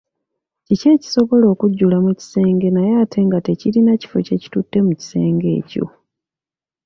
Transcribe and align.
Kiki 0.65 0.87
ekisobola 0.95 1.45
okujjula 1.53 1.97
mu 2.05 2.11
kisenge 2.19 2.67
naye 2.75 2.93
ate 3.03 3.19
nga 3.25 3.39
tekirina 3.47 3.91
kifo 4.01 4.17
kye 4.25 4.35
kitutte 4.41 4.77
mu 4.85 4.93
kisenge 4.99 5.47
ekyo? 5.59 5.85